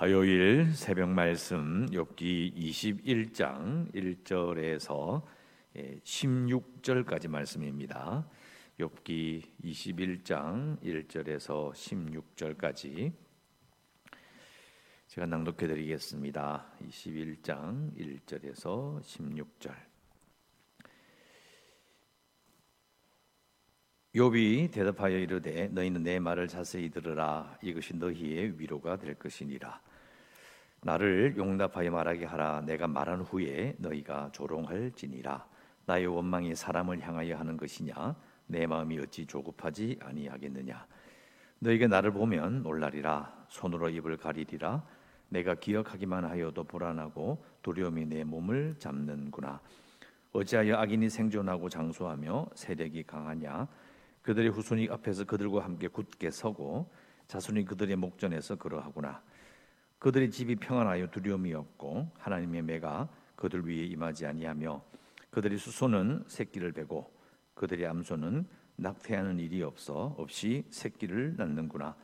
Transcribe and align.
화요일 0.00 0.72
새벽 0.72 1.10
말씀 1.10 1.84
욥기 1.90 2.56
21장 2.56 3.92
1절에서 3.92 5.22
16절까지 5.76 7.28
말씀입니다. 7.28 8.26
욥기 8.78 9.42
21장 9.62 10.80
1절에서 10.80 11.72
16절까지 11.74 13.12
제가 15.08 15.26
낭독해 15.26 15.66
드리겠습니다. 15.66 16.66
21장 16.80 17.94
1절에서 17.94 19.02
16절. 19.02 19.74
욥이 24.14 24.72
대답하여 24.72 25.18
이르되 25.18 25.68
너희는 25.68 26.02
내 26.02 26.18
말을 26.18 26.48
자세히 26.48 26.88
들으라 26.88 27.58
이것이 27.62 27.94
너희의 27.94 28.58
위로가 28.58 28.96
될 28.96 29.14
것이니라 29.14 29.89
나를 30.82 31.34
용납하여 31.36 31.90
말하게 31.90 32.24
하라. 32.24 32.62
내가 32.62 32.86
말한 32.86 33.20
후에 33.20 33.74
너희가 33.78 34.30
조롱할지니라. 34.32 35.46
나의 35.84 36.06
원망이 36.06 36.54
사람을 36.54 37.00
향하여 37.00 37.36
하는 37.36 37.56
것이냐? 37.56 38.16
내 38.46 38.66
마음이 38.66 38.98
어찌 38.98 39.26
조급하지 39.26 39.98
아니하겠느냐? 40.00 40.86
너희가 41.58 41.86
나를 41.86 42.12
보면 42.12 42.62
놀라리라. 42.62 43.44
손으로 43.48 43.90
입을 43.90 44.16
가리리라. 44.16 44.82
내가 45.28 45.54
기억하기만 45.54 46.24
하여도 46.24 46.64
불안하고 46.64 47.44
두려움이 47.62 48.06
내 48.06 48.24
몸을 48.24 48.76
잡는구나. 48.78 49.60
어찌하여 50.32 50.76
악인이 50.76 51.10
생존하고 51.10 51.68
장수하며 51.68 52.50
세력이 52.54 53.02
강하냐? 53.02 53.68
그들의 54.22 54.50
후손이 54.50 54.88
앞에서 54.90 55.24
그들과 55.24 55.64
함께 55.64 55.88
굳게 55.88 56.30
서고 56.30 56.90
자손이 57.26 57.64
그들의 57.64 57.96
목전에서 57.96 58.56
그러하구나 58.56 59.22
그들의 60.00 60.30
집이 60.30 60.56
평안하여 60.56 61.08
두려움이 61.10 61.52
없고 61.52 62.10
하나님의 62.18 62.62
매가 62.62 63.08
그들 63.36 63.68
위에 63.68 63.84
임하지 63.84 64.26
아니하며 64.26 64.82
그들의 65.30 65.58
수소는 65.58 66.24
새끼를 66.26 66.72
베고 66.72 67.12
그들의 67.54 67.86
암소는 67.86 68.46
낙태하는 68.76 69.38
일이 69.38 69.62
없어 69.62 70.14
없이 70.16 70.64
새끼를 70.70 71.34
낳는구나. 71.36 71.94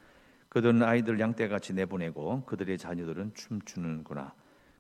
그들은 0.50 0.82
아이들 0.82 1.18
양떼같이 1.18 1.72
내보내고 1.72 2.44
그들의 2.44 2.76
자녀들은 2.76 3.32
춤추는구나. 3.34 4.34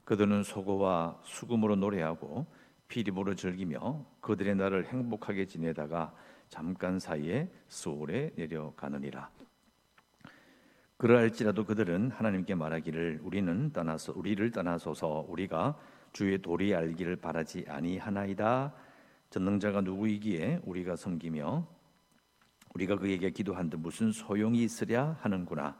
그들은 0.04 0.42
소고와 0.42 1.18
수금으로 1.24 1.76
노래하고 1.76 2.46
피리보로 2.88 3.34
즐기며 3.34 4.04
그들의 4.20 4.56
날을 4.56 4.88
행복하게 4.88 5.46
지내다가 5.46 6.14
잠깐 6.48 6.98
사이에 6.98 7.50
수월에 7.68 8.32
내려가느니라. 8.36 9.35
그러할지라도 10.98 11.64
그들은 11.64 12.10
하나님께 12.10 12.54
말하기를 12.54 13.20
우리는 13.22 13.70
떠나서 13.72 14.14
우리를 14.16 14.50
떠나소서 14.50 15.26
우리가 15.28 15.78
주의 16.12 16.40
도리 16.40 16.74
알기를 16.74 17.16
바라지 17.16 17.64
아니하나이다. 17.68 18.72
전능자가 19.28 19.82
누구이기에 19.82 20.60
우리가 20.64 20.96
섬기며 20.96 21.68
우리가 22.74 22.96
그에게 22.96 23.30
기도한들 23.30 23.78
무슨 23.78 24.10
소용이 24.10 24.62
있으랴 24.62 25.18
하는구나. 25.20 25.78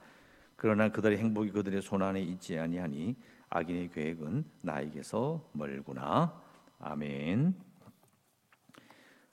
그러나 0.56 0.90
그들의 0.90 1.18
행복이 1.18 1.50
그들의 1.50 1.80
손 1.80 2.02
안에 2.02 2.20
있지 2.20 2.58
아니하니 2.58 3.16
악인의 3.48 3.90
계획은 3.90 4.44
나에게서 4.62 5.48
멀구나. 5.52 6.42
아멘. 6.78 7.54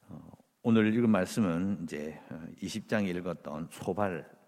어, 0.08 0.32
오늘 0.62 0.94
읽은 0.94 1.10
말씀은 1.10 1.80
이제 1.84 2.22
20장에 2.62 3.14
어, 3.14 3.18
읽었던 3.18 3.68
소발 3.72 4.22
한 4.22 4.43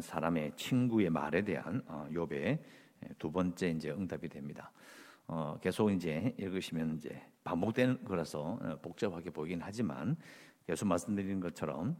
사람의 0.00 0.52
친구의 0.56 1.10
말에 1.10 1.42
대한 1.42 1.82
욥의 1.86 2.58
어, 2.58 3.06
두 3.18 3.30
번째 3.30 3.70
이제 3.70 3.90
응답이 3.90 4.28
됩니다. 4.28 4.72
어, 5.26 5.58
계속 5.60 5.90
이제 5.90 6.34
읽으시면 6.38 6.96
이제 6.96 7.22
반복되는 7.44 8.04
거라서 8.04 8.58
어, 8.60 8.78
복잡하게 8.82 9.30
보이긴 9.30 9.60
하지만 9.62 10.16
계속 10.66 10.88
말씀드리는 10.88 11.40
것처럼 11.40 11.96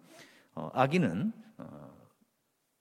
어, 0.54 0.70
악인은 0.72 1.32
어, 1.58 1.98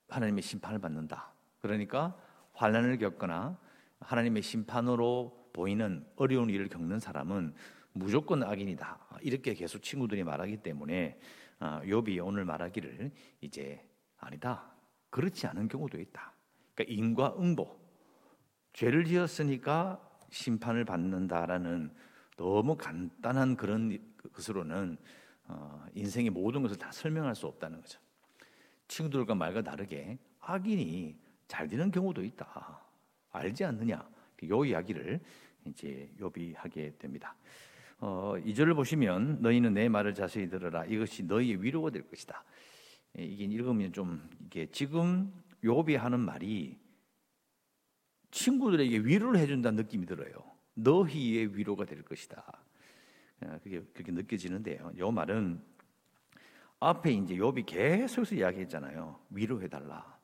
하나님의 0.08 0.42
심판을 0.42 0.78
받는다. 0.78 1.32
그러니까 1.60 2.16
환란을 2.54 2.98
겪거나 2.98 3.58
하나님의 4.00 4.42
심판으로 4.42 5.50
보이는 5.52 6.06
어려운 6.16 6.50
일을 6.50 6.68
겪는 6.68 6.98
사람은 6.98 7.54
무조건 7.92 8.42
악인이다. 8.42 9.18
이렇게 9.22 9.54
계속 9.54 9.82
친구들이 9.82 10.24
말하기 10.24 10.58
때문에 10.58 11.20
어, 11.60 11.80
욥이 11.84 12.24
오늘 12.24 12.44
말하기를 12.44 13.12
이제 13.40 13.84
아니다. 14.18 14.77
그렇지 15.10 15.46
않은 15.46 15.68
경우도 15.68 16.00
있다. 16.00 16.32
그러니까 16.74 16.94
인과 16.94 17.36
응보. 17.38 17.78
죄를 18.72 19.04
지었으니까 19.04 20.00
심판을 20.30 20.84
받는다라는 20.84 21.92
너무 22.36 22.76
간단한 22.76 23.56
그런 23.56 23.98
것으로는 24.32 24.96
어, 25.48 25.84
인생의 25.94 26.30
모든 26.30 26.62
것을 26.62 26.76
다 26.76 26.92
설명할 26.92 27.34
수 27.34 27.46
없다는 27.46 27.80
거죠. 27.80 27.98
친구들과 28.86 29.34
말과 29.34 29.62
다르게 29.62 30.18
악인이 30.40 31.16
잘 31.46 31.66
되는 31.66 31.90
경우도 31.90 32.22
있다. 32.22 32.84
알지 33.32 33.64
않느냐? 33.64 34.08
요 34.48 34.64
이야기를 34.64 35.20
이제 35.64 36.10
요비 36.20 36.54
하게 36.54 36.94
됩니다. 36.98 37.34
어, 37.98 38.34
2절을 38.44 38.74
보시면 38.76 39.42
너희는 39.42 39.74
내 39.74 39.88
말을 39.88 40.14
자세히 40.14 40.48
들어라. 40.48 40.84
이것이 40.84 41.24
너희의 41.24 41.62
위로가 41.62 41.90
될 41.90 42.08
것이다. 42.08 42.44
예, 43.18 43.24
이게 43.24 43.44
읽으면 43.44 43.92
좀 43.92 44.28
이게 44.46 44.66
지금 44.70 45.32
요비 45.64 45.96
하는 45.96 46.20
말이 46.20 46.78
친구들에게 48.30 48.98
위로를 48.98 49.40
해준다는 49.40 49.82
느낌이 49.82 50.06
들어요. 50.06 50.32
너희의 50.74 51.56
위로가 51.56 51.84
될 51.84 52.02
것이다. 52.02 52.44
아, 53.40 53.58
그게 53.62 53.80
그렇게 53.92 54.12
느껴지는데요. 54.12 54.92
요 54.98 55.10
말은 55.10 55.60
앞에 56.80 57.12
이제 57.12 57.36
욥이 57.36 57.66
계속해서 57.66 58.36
이야기했잖아요. 58.36 59.18
위로해 59.30 59.68
달라. 59.68 60.18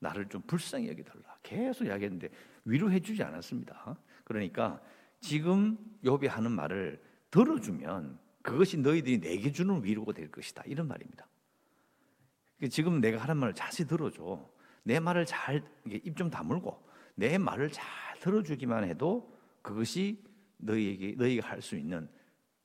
나를 0.00 0.28
좀 0.28 0.42
불쌍히 0.42 0.88
여겨 0.88 1.04
달라. 1.04 1.38
계속 1.42 1.86
이야기했는데 1.86 2.28
위로해 2.64 2.98
주지 2.98 3.22
않았습니다. 3.22 3.96
그러니까 4.24 4.80
지금 5.20 5.78
욥이 6.02 6.26
하는 6.26 6.50
말을 6.50 7.00
들어주면 7.30 8.18
그것이 8.42 8.78
너희들이 8.78 9.20
내게 9.20 9.52
주는 9.52 9.82
위로가 9.84 10.12
될 10.12 10.30
것이다. 10.30 10.64
이런 10.66 10.88
말입니다. 10.88 11.26
그 12.62 12.68
지금 12.68 13.00
내가 13.00 13.18
하는 13.18 13.38
말을 13.38 13.54
자세히 13.54 13.88
들어줘. 13.88 14.48
내 14.84 15.00
말을 15.00 15.26
잘 15.26 15.64
입 15.84 16.14
좀 16.14 16.30
다물고 16.30 16.80
내 17.16 17.36
말을 17.36 17.72
잘 17.72 17.84
들어주기만 18.20 18.84
해도 18.84 19.36
그것이 19.62 20.22
너희에게 20.58 21.16
너희가 21.16 21.48
할 21.48 21.60
수 21.60 21.74
있는 21.76 22.08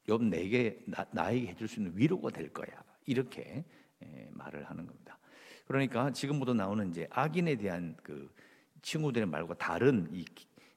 욥 0.07 0.25
내게 0.25 0.85
나, 0.85 1.31
에게 1.31 1.47
해줄 1.47 1.67
수 1.67 1.79
있는 1.79 1.97
위로가 1.97 2.29
될 2.29 2.53
거야. 2.53 2.67
이렇게 3.07 3.65
에, 4.03 4.29
말을 4.33 4.69
하는 4.69 4.85
겁니다. 4.85 5.17
그러니까 5.65 6.11
지금부터 6.11 6.53
나오는 6.53 6.87
이제 6.91 7.07
악인에 7.09 7.55
대한 7.55 7.97
그 8.03 8.31
친구들의 8.83 9.27
말과 9.27 9.55
다른 9.55 10.07
이 10.11 10.23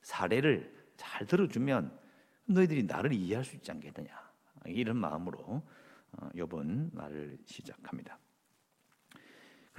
사례를 0.00 0.74
잘 0.96 1.26
들어주면 1.26 1.94
너희들이 2.46 2.84
나를 2.84 3.12
이해할 3.12 3.44
수 3.44 3.54
있지 3.56 3.70
않겠느냐 3.70 4.10
이런 4.64 4.96
마음으로 4.96 5.62
어, 6.12 6.28
욥은 6.34 6.94
말을 6.94 7.36
시작합니다. 7.44 8.18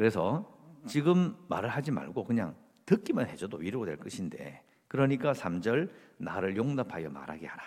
그래서 0.02 0.52
지금 0.88 1.36
말을 1.48 1.70
하지 1.70 1.92
말고 1.92 2.24
그냥 2.24 2.56
듣기만 2.88 3.28
해줘도 3.28 3.58
위로가 3.58 3.86
될 3.86 3.98
것인데 3.98 4.64
그러니까 4.88 5.32
3절 5.32 5.92
나를 6.18 6.58
용납하여 6.58 7.12
말하게 7.12 7.46
하라. 7.46 7.64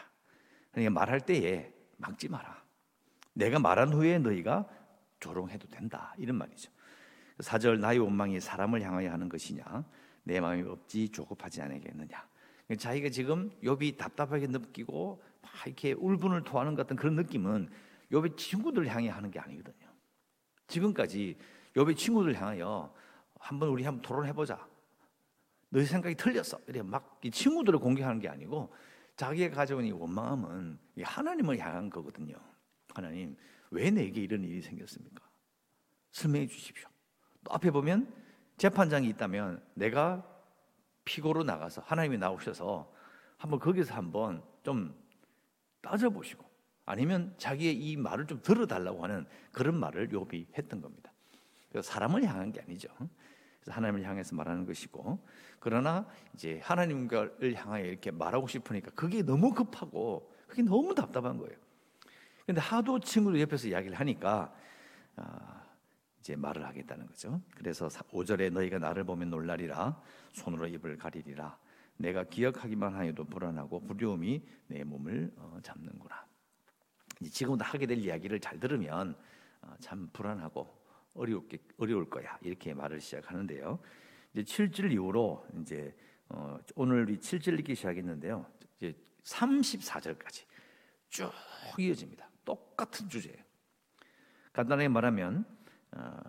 그러니까 0.72 0.98
말할 0.98 1.20
때에 1.20 1.72
막지 1.96 2.28
마라. 2.28 2.60
내가 3.34 3.60
말한 3.60 3.92
후에 3.92 4.18
너희가 4.18 4.68
조롱해도 5.20 5.68
된다. 5.68 6.12
이런 6.18 6.36
말이죠. 6.36 6.72
4절 7.38 7.78
나의 7.78 8.00
원망이 8.00 8.40
사람을 8.40 8.82
향하여 8.82 9.12
하는 9.12 9.28
것이냐 9.28 9.84
내 10.24 10.40
마음이 10.40 10.68
없지 10.68 11.10
조급하지 11.10 11.62
않겠느냐. 11.62 12.28
자기가 12.76 13.10
지금 13.10 13.52
욥이 13.62 13.96
답답하게 13.96 14.48
느끼고 14.48 15.22
막 15.40 15.52
이렇게 15.66 15.92
울분을 15.92 16.42
토하는 16.42 16.74
것 16.74 16.82
같은 16.82 16.96
그런 16.96 17.14
느낌은 17.14 17.68
욥의 18.10 18.36
친구들 18.36 18.88
향해 18.88 19.08
하는 19.08 19.30
게 19.30 19.38
아니거든요. 19.38 19.86
지금까지 20.66 21.36
욥의 21.74 21.96
친구들 21.96 22.34
향하여 22.34 22.92
한번 23.38 23.68
우리 23.68 23.84
한번 23.84 24.02
토론해 24.02 24.32
보자. 24.32 24.66
너희 25.68 25.84
생각이 25.84 26.14
틀렸어. 26.14 26.58
이래 26.68 26.82
막 26.82 27.14
이 27.24 27.30
친구들을 27.30 27.78
공격하는 27.78 28.20
게 28.20 28.28
아니고 28.28 28.70
자기가 29.16 29.56
가져온 29.56 29.84
이 29.84 29.92
원망함은 29.92 30.78
하나님을 31.02 31.58
향한 31.58 31.88
거거든요. 31.88 32.36
하나님, 32.92 33.34
왜 33.70 33.90
내게 33.90 34.20
이런 34.20 34.44
일이 34.44 34.60
생겼습니까? 34.60 35.24
설명해 36.12 36.46
주십시오. 36.46 36.86
또 37.42 37.52
앞에 37.54 37.70
보면 37.70 38.12
재판장이 38.58 39.08
있다면 39.08 39.64
내가 39.72 40.22
피고로 41.06 41.44
나가서 41.44 41.80
하나님이 41.80 42.18
나오셔서 42.18 42.92
한번 43.38 43.58
거기서 43.58 43.94
한번 43.94 44.42
좀 44.62 44.94
따져보시고 45.80 46.44
아니면 46.84 47.34
자기의 47.38 47.74
이 47.74 47.96
말을 47.96 48.26
좀 48.26 48.42
들어달라고 48.42 49.02
하는 49.02 49.26
그런 49.50 49.80
말을 49.80 50.08
욥이 50.10 50.58
했던 50.58 50.82
겁니다. 50.82 51.10
사람을 51.82 52.24
향한 52.24 52.52
게 52.52 52.60
아니죠. 52.60 52.88
하나님을 53.66 54.02
향해서 54.02 54.36
말하는 54.36 54.66
것이고 54.66 55.18
그러나 55.58 56.06
이제 56.34 56.60
하나님을 56.62 57.54
향하여 57.54 57.84
이렇게 57.84 58.10
말하고 58.10 58.46
싶으니까 58.46 58.90
그게 58.94 59.22
너무 59.22 59.52
급하고 59.52 60.30
그게 60.46 60.62
너무 60.62 60.94
답답한 60.94 61.38
거예요. 61.38 61.56
근데 62.46 62.60
하도 62.60 63.00
친구들 63.00 63.40
옆에서 63.40 63.68
이야기를 63.68 63.98
하니까 63.98 64.54
아, 65.16 65.64
이제 66.20 66.36
말을 66.36 66.66
하겠다는 66.66 67.06
거죠. 67.06 67.40
그래서 67.56 67.88
5절에 67.88 68.52
너희가 68.52 68.78
나를 68.78 69.04
보면 69.04 69.30
놀라리라 69.30 70.00
손으로 70.32 70.66
입을 70.66 70.98
가리리라 70.98 71.58
내가 71.96 72.24
기억하기만 72.24 72.94
하여도 72.94 73.24
불안하고 73.24 73.86
두려움이 73.86 74.42
내 74.66 74.84
몸을 74.84 75.32
어, 75.36 75.58
잡는구나. 75.62 76.26
지금부터 77.30 77.64
하게 77.64 77.86
될 77.86 77.98
이야기를 77.98 78.40
잘 78.40 78.58
들으면 78.58 79.16
어, 79.62 79.74
참 79.80 80.10
불안하고 80.12 80.83
어려울게, 81.14 81.58
어려울 81.78 82.08
거야 82.08 82.38
이렇게 82.42 82.74
말을 82.74 83.00
시작하는데요. 83.00 83.78
이제 84.34 84.42
7절 84.42 84.92
이후로 84.92 85.46
이제 85.60 85.94
어, 86.28 86.58
오늘 86.74 87.08
이 87.10 87.18
7절 87.18 87.58
읽기 87.60 87.74
시작했는데요. 87.74 88.46
이제 88.76 88.94
34절까지 89.22 90.44
쭉 91.08 91.32
이어집니다. 91.78 92.28
똑같은 92.44 93.08
주제예요. 93.08 93.42
간단하게 94.52 94.88
말하면 94.88 95.44
어, 95.92 96.20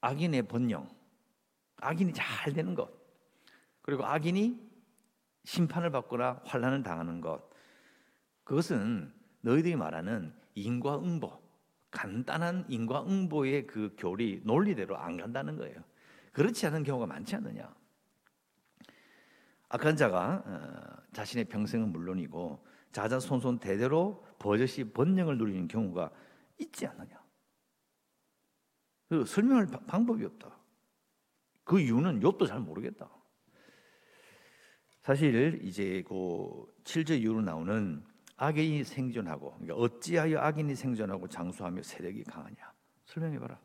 악인의 0.00 0.42
번영, 0.48 0.88
악인이 1.78 2.12
잘 2.12 2.52
되는 2.52 2.74
것, 2.74 2.90
그리고 3.82 4.04
악인이 4.04 4.66
심판을 5.44 5.90
받거나 5.90 6.42
환란을 6.44 6.82
당하는 6.82 7.20
것, 7.20 7.48
그것은 8.44 9.12
너희들이 9.40 9.76
말하는 9.76 10.34
인과응보, 10.54 11.45
간단한 11.96 12.66
인과응보의 12.68 13.66
그 13.66 13.94
교리 13.96 14.42
논리대로 14.44 14.98
안 14.98 15.16
간다는 15.16 15.56
거예요. 15.56 15.82
그렇지 16.32 16.66
않은 16.66 16.82
경우가 16.82 17.06
많지 17.06 17.34
않느냐? 17.36 17.74
악한 19.70 19.96
자가 19.96 20.42
어, 20.44 21.02
자신의 21.14 21.46
평생은 21.46 21.90
물론이고 21.92 22.62
자자손손 22.92 23.60
대대로 23.60 24.22
버젓이 24.38 24.92
번영을 24.92 25.38
누리는 25.38 25.68
경우가 25.68 26.10
있지 26.58 26.86
않느냐? 26.86 27.18
그 29.08 29.24
설명할 29.24 29.66
방법이 29.86 30.22
없다. 30.26 30.54
그 31.64 31.80
이유는 31.80 32.20
욥도 32.20 32.46
잘 32.46 32.60
모르겠다. 32.60 33.08
사실 35.00 35.60
이제 35.62 36.04
그 36.06 36.66
7절 36.84 37.22
이후로 37.22 37.40
나오는 37.40 38.04
악인이 38.36 38.84
생존하고 38.84 39.52
그러니까 39.58 39.74
어찌하여 39.74 40.38
악인이 40.38 40.74
생존하고 40.74 41.28
장수하며 41.28 41.82
세력이 41.82 42.24
강하냐 42.24 42.56
설명해 43.06 43.38
봐라. 43.38 43.58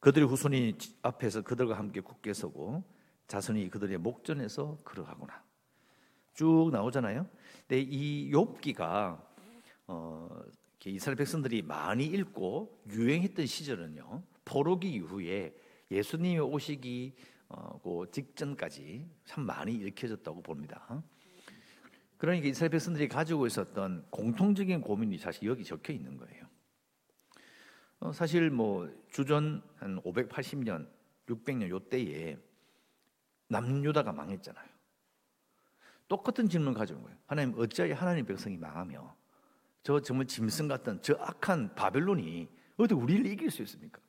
그들의 0.00 0.28
후손이 0.28 0.76
앞에서 1.02 1.42
그들과 1.42 1.78
함께 1.78 2.00
굳게 2.00 2.32
서고 2.32 2.82
자손이 3.28 3.70
그들의 3.70 3.98
목전에서 3.98 4.78
걸어가구나. 4.84 5.42
쭉 6.34 6.70
나오잖아요. 6.72 7.26
근데 7.60 7.80
이 7.80 8.30
욥기가 8.32 9.20
어, 9.86 10.42
이스라엘 10.84 11.16
백성들이 11.16 11.62
많이 11.62 12.04
읽고 12.06 12.82
유행했던 12.90 13.46
시절은요. 13.46 14.22
포로기 14.44 14.90
이후에 14.90 15.54
예수님이 15.90 16.40
오시기 16.40 17.14
어, 17.48 17.80
그 17.82 18.10
직전까지 18.10 19.08
참 19.24 19.46
많이 19.46 19.74
읽혀졌다고 19.74 20.42
봅니다. 20.42 21.02
그러니까 22.22 22.46
이스라엘 22.46 22.70
백성들이 22.70 23.08
가지고 23.08 23.48
있었던 23.48 24.06
공통적인 24.10 24.80
고민이 24.80 25.18
사실 25.18 25.48
여기 25.48 25.64
적혀 25.64 25.92
있는 25.92 26.16
거예요. 26.16 26.46
어, 27.98 28.12
사실 28.12 28.48
뭐 28.48 28.88
주전 29.10 29.60
한 29.74 30.00
580년, 30.02 30.88
600년 31.26 31.68
요 31.70 31.80
때에 31.80 32.38
남유다가 33.48 34.12
망했잖아요. 34.12 34.68
똑같은 36.06 36.48
질문을 36.48 36.78
가져온 36.78 37.02
거예요. 37.02 37.18
하나님 37.26 37.58
어찌하여 37.58 37.94
하나님 37.94 38.24
백성이 38.24 38.56
망하며 38.56 39.16
저 39.82 39.98
정말 39.98 40.28
짐승 40.28 40.68
같은 40.68 41.02
저 41.02 41.14
악한 41.14 41.74
바벨론이 41.74 42.48
어떻게 42.76 42.94
우리를 42.94 43.26
이길 43.26 43.50
수 43.50 43.62
있습니까? 43.62 44.00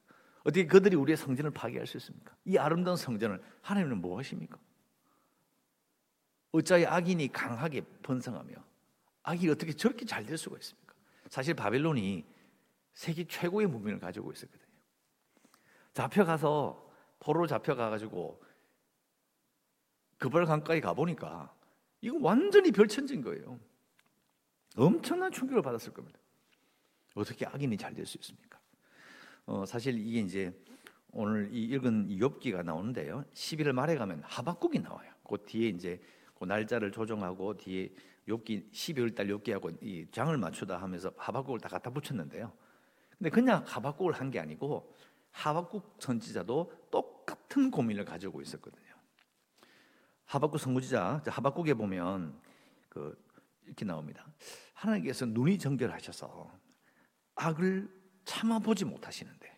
어떻게 0.41 0.67
그들이 0.67 0.95
우리의 0.95 1.17
성전을 1.17 1.49
파괴할 1.49 1.87
수 1.87 1.97
있습니까? 1.97 2.35
이 2.45 2.59
아름다운 2.59 2.95
성전을 2.95 3.41
하나님은 3.61 3.97
뭐 4.01 4.19
하십니까? 4.19 4.59
어찌하여 6.53 6.87
악인이 6.87 7.27
강하게 7.31 7.81
번성하며 8.01 8.53
악이 9.23 9.49
어떻게 9.49 9.73
저렇게 9.73 10.05
잘 10.05 10.25
될 10.25 10.37
수가 10.37 10.57
있습니까? 10.59 10.93
사실 11.29 11.53
바벨론이 11.53 12.25
세계 12.93 13.25
최고의 13.25 13.67
문명을 13.67 13.99
가지고 13.99 14.31
있었거든요. 14.31 14.63
잡혀가서 15.93 16.91
포로 17.19 17.47
잡혀가가지고 17.47 18.41
그벌 20.17 20.45
강가에 20.45 20.79
가보니까 20.79 21.53
이건 22.01 22.21
완전히 22.21 22.71
별천진 22.71 23.21
거예요. 23.21 23.59
엄청난 24.77 25.31
충격을 25.31 25.61
받았을 25.61 25.93
겁니다. 25.93 26.19
어떻게 27.15 27.45
악인이 27.45 27.77
잘 27.77 27.93
될 27.93 28.05
수 28.05 28.17
있습니까? 28.19 28.59
어, 29.45 29.65
사실 29.65 29.97
이게 29.97 30.19
이제 30.19 30.53
오늘 31.11 31.49
이 31.53 31.63
읽은 31.65 32.09
욥기가 32.09 32.63
나오는데요. 32.63 33.23
11월 33.33 33.71
말에 33.73 33.95
가면 33.95 34.21
하박국이 34.23 34.79
나와요. 34.79 35.11
그 35.27 35.37
뒤에 35.45 35.69
이제 35.69 35.99
그 35.99 36.22
날짜를 36.45 36.91
조정하고 36.91 37.57
뒤에 37.57 37.93
욥기 38.27 38.71
12월 38.71 39.15
달 39.15 39.27
욥기하고 39.27 39.77
이 39.83 40.07
장을 40.11 40.35
맞추다 40.37 40.81
하면서 40.81 41.11
하박국을 41.17 41.59
다 41.59 41.69
갖다 41.69 41.89
붙였는데요. 41.89 42.51
근데 43.17 43.29
그냥 43.29 43.63
하박국을 43.65 44.13
한 44.13 44.31
게 44.31 44.39
아니고 44.39 44.95
하박국 45.31 45.97
선지자도 45.99 46.89
똑같은 46.91 47.71
고민을 47.71 48.05
가지고 48.05 48.41
있었거든요. 48.41 48.93
하박국 50.25 50.59
선지자 50.59 51.23
하박국에 51.25 51.73
보면 51.73 52.39
그 52.89 53.21
이렇게 53.65 53.85
나옵니다. 53.85 54.25
하나님께서 54.73 55.25
눈이 55.25 55.57
정결하셔서 55.59 56.51
악을 57.35 57.89
참아보지 58.25 58.85
못하시는데 58.85 59.51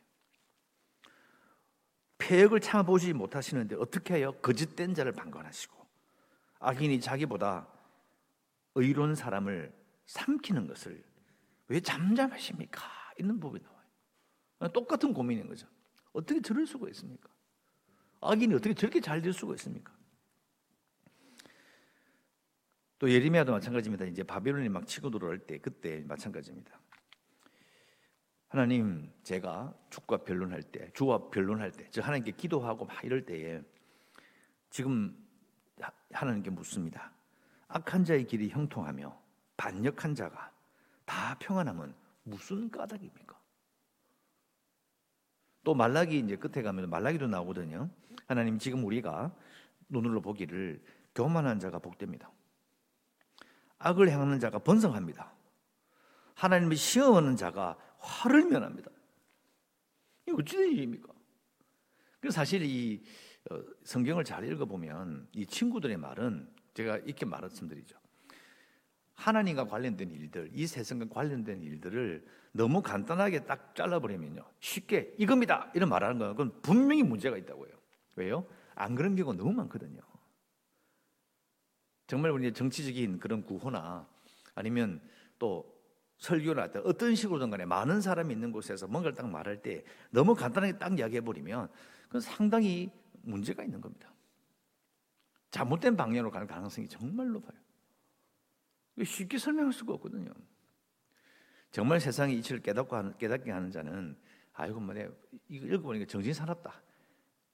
폐역을 2.17 2.61
참아보지 2.61 3.13
못하시는데 3.13 3.75
어떻게 3.75 4.15
해요? 4.15 4.31
거짓된 4.41 4.93
자를 4.93 5.11
방관하시고 5.11 5.74
악인이 6.59 6.99
자기보다 6.99 7.67
의로운 8.75 9.15
사람을 9.15 9.73
삼키는 10.05 10.67
것을 10.67 11.03
왜 11.67 11.79
잠잠하십니까? 11.79 12.81
있는 13.19 13.39
법이 13.39 13.59
나와요. 13.61 14.71
똑같은 14.73 15.13
고민인 15.13 15.47
거죠. 15.47 15.67
어떻게 16.13 16.41
저럴 16.41 16.65
수가 16.65 16.89
있습니까? 16.89 17.29
악인이 18.21 18.53
어떻게 18.53 18.73
저렇게 18.73 18.99
잘 18.99 19.21
될 19.21 19.33
수가 19.33 19.53
있습니까? 19.55 19.93
또 22.97 23.11
예레미야도 23.11 23.51
마찬가지입니다. 23.51 24.05
이제 24.05 24.23
바벨론이 24.23 24.69
막 24.69 24.87
치고 24.87 25.09
들어올 25.09 25.39
때 25.39 25.57
그때 25.57 26.03
마찬가지입니다. 26.07 26.79
하나님 28.47 29.11
제가 29.23 29.73
주과 29.89 30.17
변론할 30.23 30.63
때 30.63 30.89
주와 30.93 31.29
변론할 31.29 31.71
때저 31.71 32.01
하나님께 32.01 32.31
기도하고 32.31 32.85
막 32.85 33.03
이럴 33.03 33.25
때에 33.25 33.61
지금 34.69 35.24
하나님께 36.11 36.49
묻습니다. 36.49 37.11
악한 37.67 38.03
자의 38.05 38.25
길이 38.25 38.49
형통하며 38.49 39.17
반역한 39.57 40.15
자가 40.15 40.51
다 41.05 41.37
평안함은 41.39 41.93
무슨 42.23 42.69
까닭입니까? 42.69 43.39
또 45.63 45.73
말라기 45.73 46.19
이제 46.19 46.35
끝에 46.35 46.61
가면 46.61 46.89
말라기도 46.89 47.27
나오거든요. 47.27 47.89
하나님 48.27 48.59
지금 48.59 48.83
우리가 48.83 49.35
눈으로 49.89 50.21
보기를 50.21 50.83
교만한 51.13 51.59
자가 51.59 51.79
복됩니다. 51.79 52.31
악을 53.79 54.09
행하는 54.09 54.39
자가 54.39 54.59
번성합니다. 54.59 55.33
하나님을 56.35 56.75
시험하는 56.75 57.35
자가 57.35 57.77
화를 57.97 58.45
면합니다. 58.45 58.91
이 60.27 60.31
어찌된 60.31 60.71
일입니까? 60.71 61.13
그래서 62.19 62.35
사실 62.35 62.63
이 62.63 63.03
어, 63.03 63.24
성경을 63.83 64.23
잘 64.23 64.43
읽어보면 64.45 65.27
이 65.33 65.45
친구들의 65.45 65.97
말은 65.97 66.49
제가 66.73 66.97
이렇게 66.97 67.25
말씀드리죠. 67.25 67.97
하나님과 69.13 69.67
관련된 69.67 70.11
일들, 70.11 70.51
이 70.53 70.67
세상과 70.67 71.07
관련된 71.09 71.61
일들을 71.61 72.25
너무 72.51 72.81
간단하게 72.81 73.45
딱 73.45 73.73
잘라버리면요. 73.75 74.43
쉽게 74.59 75.15
이겁니다. 75.17 75.71
이런 75.73 75.89
말하는 75.89 76.17
건 76.19 76.29
그건 76.31 76.61
분명히 76.61 77.03
문제가 77.03 77.37
있다고요. 77.37 77.71
왜요? 78.15 78.45
안 78.75 78.95
그런 78.95 79.15
경우가 79.15 79.37
너무 79.37 79.53
많거든요. 79.53 80.01
정말 82.07 82.31
우리 82.31 82.51
정치적인 82.51 83.19
그런 83.19 83.43
구호나 83.43 84.07
아니면 84.53 85.01
또때 85.39 86.79
어떤 86.83 87.15
식으로든 87.15 87.49
간에 87.49 87.65
많은 87.65 88.01
사람이 88.01 88.33
있는 88.33 88.51
곳에서 88.51 88.87
뭔가를 88.87 89.15
딱 89.15 89.29
말할 89.29 89.61
때 89.61 89.83
너무 90.11 90.35
간단하게 90.35 90.77
딱 90.77 90.97
이야기해 90.97 91.21
버리면 91.21 91.69
그건 92.03 92.21
상당히 92.21 92.91
문제가 93.25 93.63
있는 93.63 93.81
겁니다. 93.81 94.13
잘못된 95.51 95.95
방향으로 95.95 96.31
가는 96.31 96.47
가능성이 96.47 96.87
정말 96.87 97.29
높아요. 97.29 97.57
쉽게 99.03 99.37
설명할 99.37 99.73
수가 99.73 99.93
없거든요. 99.93 100.33
정말 101.71 101.99
세상의 101.99 102.37
이치를 102.39 102.61
깨닫고 102.61 102.95
하는, 102.95 103.17
깨닫게 103.17 103.51
하는 103.51 103.71
자는 103.71 104.17
아이고 104.53 104.79
뭐 104.79 104.93
내가 104.93 105.13
이거 105.49 105.65
읽어보니까 105.65 106.05
정신 106.05 106.33
사납다. 106.33 106.81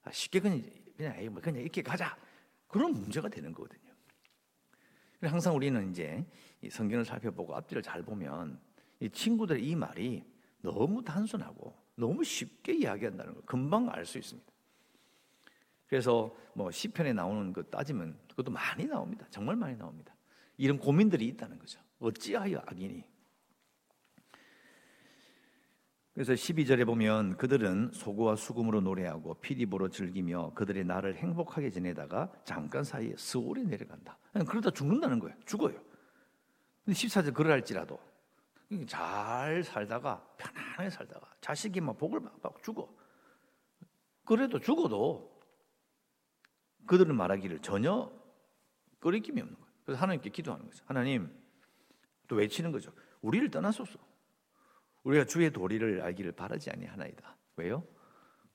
아, 0.04 0.12
쉽게 0.12 0.40
그냥 0.40 0.64
그냥 0.96 1.34
뭐 1.34 1.42
그냥 1.42 1.62
이렇게 1.62 1.82
가자. 1.82 2.16
그런 2.68 2.94
문제가 2.94 3.28
되는 3.28 3.52
거거든요. 3.54 3.92
항상 5.22 5.56
우리는 5.56 5.90
이제 5.92 6.26
성경을 6.70 7.06
살펴보고 7.06 7.56
앞뒤를 7.56 7.82
잘 7.84 8.02
보면 8.02 8.60
이 9.00 9.10
친구들의 9.10 9.64
이 9.68 9.76
말이 9.76 10.24
너무 10.62 11.04
단순하고 11.04 11.76
너무 11.96 12.24
쉽게 12.24 12.74
이야기한다는 12.74 13.34
걸 13.34 13.44
금방 13.46 13.90
알 13.90 14.06
수 14.06 14.18
있습니다. 14.18 14.51
그래서 15.92 16.34
뭐 16.54 16.72
시편에 16.72 17.12
나오는 17.12 17.52
거 17.52 17.62
따지면 17.64 18.18
그것도 18.30 18.50
많이 18.50 18.86
나옵니다. 18.86 19.28
정말 19.30 19.58
많이 19.58 19.76
나옵니다. 19.76 20.16
이런 20.56 20.80
고민들이 20.80 21.28
있다는 21.28 21.60
거죠. 21.60 21.82
어찌하여 22.00 22.64
악인이 22.66 23.04
그래서 26.14 26.32
12절에 26.32 26.86
보면 26.86 27.36
그들은 27.36 27.92
소고와 27.92 28.38
수금으로 28.38 28.80
노래하고 28.80 29.34
피리보로 29.42 29.90
즐기며 29.90 30.54
그들의 30.54 30.86
날을 30.86 31.18
행복하게 31.18 31.70
지내다가 31.70 32.32
잠깐 32.46 32.86
사이에 32.86 33.14
스올에 33.18 33.64
내려간다. 33.64 34.18
그러다 34.48 34.70
죽는다는 34.70 35.20
거예요. 35.20 35.36
죽어요. 35.46 35.78
근데 36.86 36.98
14절 36.98 37.34
그러할지라도 37.34 38.00
잘 38.88 39.62
살다가 39.62 40.26
편안하게 40.38 40.90
살다가 40.90 41.30
자식이 41.42 41.82
막 41.82 41.98
복을 41.98 42.22
받고 42.22 42.62
죽어. 42.62 42.90
그래도 44.24 44.58
죽어도 44.58 45.31
그들은 46.92 47.16
말하기를 47.16 47.60
전혀 47.60 48.12
꺼리낌이 49.00 49.40
없는 49.40 49.56
거예요. 49.58 49.72
그래서 49.86 50.02
하나님께 50.02 50.30
기도하는 50.30 50.66
거죠. 50.66 50.84
하나님 50.86 51.34
또 52.28 52.36
외치는 52.36 52.74
거죠. 52.74 52.92
우리를 53.22 53.50
떠나소서. 53.50 53.98
우리가 55.04 55.24
주의 55.24 55.50
도리를 55.50 56.02
알기를 56.02 56.34
바라지 56.34 56.70
아니하나이다. 56.70 57.38
왜요? 57.56 57.88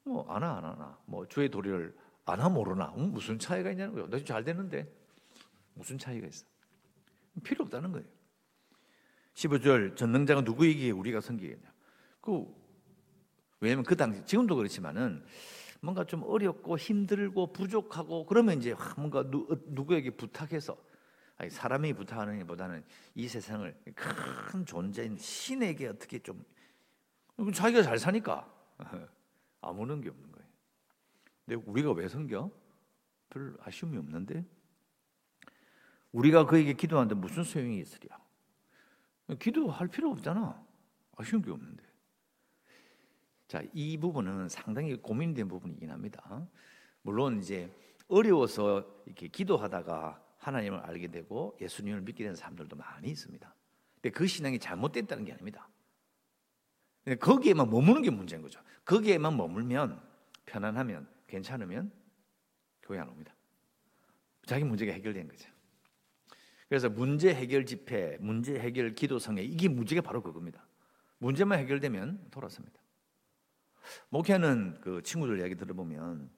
뭐 0.05 0.31
아나 0.31 0.59
안 0.59 0.65
하나. 0.67 0.99
뭐 1.07 1.27
주의 1.27 1.49
도리를 1.49 1.97
아나 2.27 2.51
모르나. 2.51 2.93
음, 2.99 3.15
무슨 3.15 3.39
차이가 3.39 3.71
있냐는 3.71 3.95
거예요. 3.95 4.07
나잘 4.09 4.45
되는데 4.45 4.87
무슨 5.73 5.97
차이가 5.97 6.27
있어? 6.27 6.45
필요 7.43 7.65
없다는 7.65 7.91
거예요. 7.91 8.07
15절 9.33 9.97
전능자가 9.97 10.43
누구에게 10.43 10.91
우리가 10.91 11.23
섬기겠냐? 11.23 11.73
그 12.21 12.45
왜냐면 13.61 13.83
그 13.83 13.97
당시 13.97 14.23
지금도 14.27 14.57
그렇지만은 14.57 15.25
뭔가 15.81 16.05
좀 16.05 16.23
어렵고 16.23 16.79
힘들고 16.79 17.53
부족하고 17.53 18.27
그러면 18.27 18.59
이제 18.59 18.75
뭔가 18.97 19.23
누, 19.29 19.47
누구에게 19.67 20.11
부탁해서 20.11 20.77
아니, 21.39 21.51
사람이 21.51 21.93
부탁하는 21.93 22.39
것보다는 22.41 22.85
이 23.15 23.29
세상을 23.29 23.75
큰 23.95 24.65
존재인 24.65 25.17
신에게 25.19 25.89
어떻게 25.89 26.19
좀 26.19 26.45
자기가 27.55 27.83
잘 27.83 27.99
사니까 27.99 28.51
아무런 29.61 30.01
게 30.01 30.09
없는 30.09 30.33
거예요. 30.33 30.49
근데 31.45 31.63
우리가 31.71 31.93
왜 31.93 32.09
섬겨? 32.09 32.51
별 33.29 33.57
아쉬움이 33.61 33.99
없는데 33.99 34.45
우리가 36.13 36.47
그에게 36.47 36.73
기도하는데 36.73 37.15
무슨 37.15 37.45
소용이 37.45 37.81
있으랴? 37.81 38.19
기도할 39.39 39.89
필요 39.89 40.11
없잖아. 40.11 40.65
아쉬운 41.17 41.43
게 41.43 41.51
없는데. 41.51 41.85
자, 43.49 43.63
이 43.73 43.97
부분은 43.97 44.49
상당히 44.49 44.97
고민된 44.97 45.49
부분이긴 45.49 45.91
합니다. 45.91 46.47
물론 47.03 47.39
이제 47.39 47.73
어려워서 48.09 49.03
이렇게 49.07 49.29
기도하다가 49.29 50.23
하나님을 50.39 50.79
알게 50.81 51.09
되고 51.09 51.57
예수님을 51.61 52.03
믿게 52.03 52.25
된 52.25 52.35
사람들도 52.35 52.77
많이 52.77 53.09
있습니다. 53.09 53.55
근데 53.95 54.11
그 54.11 54.27
신앙이 54.27 54.59
잘못됐다는 54.59 55.25
게 55.25 55.33
아닙니다. 55.33 55.69
거기에만 57.21 57.71
머무는 57.71 58.03
게 58.03 58.11
문제인 58.11 58.43
거죠. 58.43 58.61
거기에만 58.85 59.37
머물면 59.37 60.01
편안하면 60.45 61.09
괜찮으면 61.27 61.93
교회 62.83 62.99
안 62.99 63.09
옵니다. 63.09 63.35
자기 64.45 64.65
문제가 64.65 64.93
해결된 64.93 65.29
거죠. 65.29 65.49
그래서 66.69 66.89
문제 66.89 67.33
해결 67.33 67.65
집회, 67.65 68.17
문제 68.21 68.59
해결 68.59 68.95
기도 68.95 69.19
성회 69.19 69.43
이게 69.43 69.69
문제가 69.69 70.01
바로 70.01 70.21
그겁니다. 70.23 70.67
문제만 71.19 71.61
해결되면 71.61 72.29
돌아섭니다. 72.31 72.81
목회하는 74.11 74.81
그 74.81 75.03
친구들 75.03 75.39
이야기 75.39 75.55
들어보면 75.55 76.31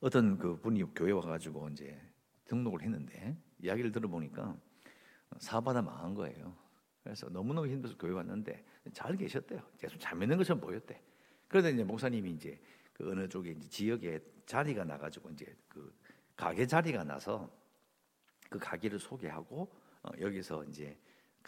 어떤 0.00 0.38
그 0.38 0.56
분이 0.60 0.94
교회 0.94 1.12
와가지고 1.12 1.68
이제 1.70 2.00
등록을 2.46 2.82
했는데 2.82 3.36
이야기를 3.60 3.92
들어보니까 3.92 4.56
사업하다 5.38 5.82
망한 5.82 6.14
거예요. 6.14 6.56
그래서 7.02 7.28
너무너무 7.28 7.68
힘들어서 7.68 7.96
교회 7.98 8.12
왔는데 8.12 8.64
잘 8.92 9.16
계셨대요. 9.16 9.60
계속 9.78 9.98
잘 9.98 10.16
믿는 10.16 10.36
것처럼 10.36 10.60
보였대. 10.60 11.00
그러다 11.48 11.68
이제 11.70 11.82
목사님이 11.84 12.32
이제 12.32 12.60
그 12.92 13.10
어느 13.10 13.28
쪽에 13.28 13.52
이제 13.52 13.68
지역에 13.68 14.20
자리가 14.46 14.84
나가지고 14.84 15.30
이제 15.30 15.56
그 15.68 15.94
가게 16.36 16.66
자리가 16.66 17.04
나서 17.04 17.50
그 18.48 18.58
가게를 18.58 18.98
소개하고 18.98 19.70
어 20.02 20.10
여기서 20.20 20.64
이제 20.64 20.98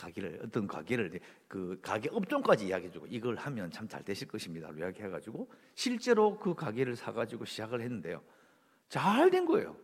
가게를 0.00 0.40
어떤 0.44 0.66
가게를 0.66 1.20
그 1.46 1.78
가게 1.82 2.08
업종까지 2.10 2.66
이야기해주고 2.66 3.06
이걸 3.08 3.36
하면 3.36 3.70
참 3.70 3.86
잘 3.86 4.02
되실 4.04 4.28
것입니다. 4.28 4.70
이야기해가지고 4.70 5.50
실제로 5.74 6.38
그 6.38 6.54
가게를 6.54 6.96
사가지고 6.96 7.44
시작을 7.44 7.80
했는데요. 7.82 8.22
잘 8.88 9.30
된 9.30 9.44
거예요. 9.46 9.76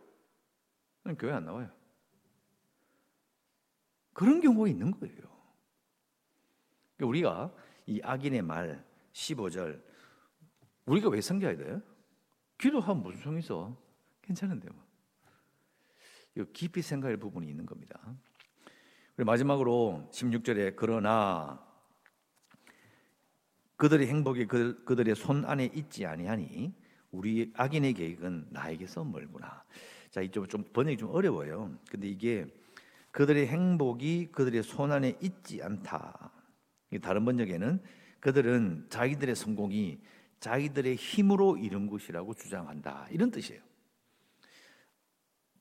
교회 1.19 1.31
안 1.33 1.45
나와요. 1.45 1.69
그런 4.13 4.41
경우가 4.41 4.67
있는 4.67 4.91
거예요. 4.91 5.15
그러니까 6.95 7.07
우리가 7.07 7.55
이 7.85 8.01
악인의 8.03 8.41
말 8.41 8.83
15절 9.13 9.81
우리가 10.85 11.09
왜 11.09 11.21
섬겨야 11.21 11.57
돼요? 11.57 11.81
기도하면 12.57 13.03
무슨 13.03 13.21
소용 13.21 13.37
있어? 13.39 13.77
괜찮은데 14.21 14.69
뭐. 14.69 14.85
이 16.35 16.43
깊이 16.53 16.81
생각할 16.81 17.17
부분이 17.17 17.47
있는 17.47 17.65
겁니다. 17.65 18.15
그리고 19.17 19.31
마지막으로 19.31 20.07
16절에 20.11 20.75
그러나 20.75 21.59
그들의 23.77 24.05
행복이 24.07 24.45
그, 24.45 24.83
그들의 24.85 25.15
손 25.15 25.43
안에 25.43 25.71
있지 25.73 26.05
아니하니 26.05 26.71
우리 27.09 27.51
악인의 27.55 27.93
계획은 27.93 28.49
나에게서 28.51 29.03
멀구나. 29.03 29.63
자, 30.11 30.21
이쪽 30.21 30.47
좀 30.47 30.63
번역이 30.71 30.97
좀 30.97 31.09
어려워요. 31.09 31.75
근데 31.89 32.07
이게 32.07 32.45
그들의 33.09 33.47
행복이 33.47 34.29
그들의 34.31 34.61
손 34.61 34.91
안에 34.91 35.17
있지 35.19 35.63
않다. 35.63 36.31
다른 37.01 37.25
번역에는 37.25 37.81
그들은 38.19 38.85
자기들의 38.89 39.35
성공이 39.35 39.99
자기들의 40.39 40.95
힘으로 40.95 41.57
이룬 41.57 41.87
것이라고 41.87 42.35
주장한다. 42.35 43.07
이런 43.09 43.31
뜻이에요. 43.31 43.63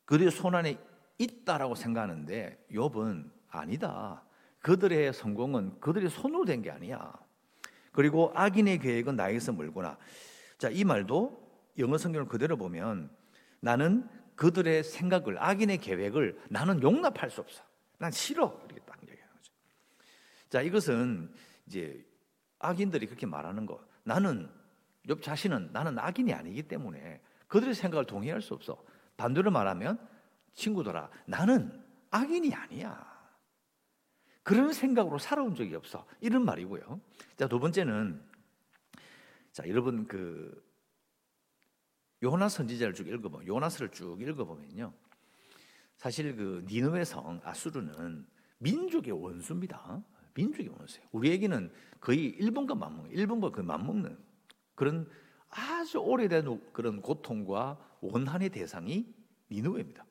그들의 0.05 0.31
손 0.31 0.55
안에 0.55 0.79
있다라고 1.17 1.75
생각하는데 1.75 2.67
욥은 2.71 3.36
아니다. 3.51 4.23
그들의 4.61 5.13
성공은 5.13 5.81
그들의 5.81 6.11
손으로 6.11 6.45
된 6.45 6.63
게 6.63 6.71
아니야. 6.71 7.13
그리고 7.93 8.33
악인의 8.35 8.79
계획은 8.81 9.17
나에게서 9.17 9.53
멀구나. 9.53 9.97
자, 10.59 10.69
이 10.69 10.85
말도 10.85 11.47
영어 11.79 11.97
성경을 11.99 12.27
그대로 12.29 12.57
보면 12.57 13.11
나는 13.61 14.09
그들의 14.35 14.85
생각을 14.85 15.43
악인의 15.43 15.79
계획을 15.79 16.39
나는 16.51 16.83
용납할 16.83 17.31
수 17.31 17.41
없어. 17.41 17.63
난 17.99 18.11
싫어. 18.11 18.61
이렇게 18.67 18.81
딱 18.85 18.99
얘기하는 19.03 19.35
거죠. 19.37 19.53
자, 20.51 20.61
이것은 20.61 21.33
이제 21.67 22.05
악인들이 22.59 23.07
그렇게 23.07 23.27
말하는 23.27 23.65
거. 23.65 23.83
나는 24.03 24.51
욥 25.07 25.23
자신은 25.23 25.71
나는 25.73 25.99
악인이 25.99 26.33
아니기 26.35 26.63
때문에 26.65 27.21
그들의 27.49 27.75
생각을 27.75 28.05
동의할 28.05 28.43
수 28.43 28.55
없어. 28.55 28.83
반대로 29.17 29.51
말하면 29.51 29.99
친구들아, 30.55 31.09
나는 31.27 31.83
악인이 32.11 32.53
아니야. 32.55 33.06
그런 34.47 34.73
생각으로 34.73 35.19
살아온 35.19 35.57
적이 35.57 35.75
없어. 35.75 36.07
이런 36.21 36.45
말이고요. 36.45 37.01
자, 37.35 37.49
두 37.49 37.59
번째는 37.59 38.23
자, 39.51 39.69
여러분 39.69 40.07
그 40.07 40.65
요나 42.23 42.49
선지자를 42.49 42.95
쭉 42.95 43.09
읽어보면 43.09 43.49
요나스를 43.49 43.89
쭉 43.91 44.23
읽어보면요. 44.23 44.93
사실 45.97 46.37
그 46.37 46.65
니느웨 46.69 47.05
성 47.05 47.41
아수르는 47.43 48.25
민족의 48.59 49.21
원수입니다. 49.21 50.05
민족의 50.35 50.69
원수예요. 50.69 51.09
우리에게는 51.11 51.73
거의 51.99 52.27
일본과 52.27 52.77
맞먹는, 52.77 53.11
일본과 53.11 53.51
그 53.51 53.63
맞먹는 53.63 54.17
그런 54.77 55.11
아주 55.49 55.99
오래된 55.99 56.71
그런 56.73 57.03
고통과 57.03 57.99
원한의 58.01 58.51
대상이 58.51 59.13
니느웨입니다. 59.51 60.07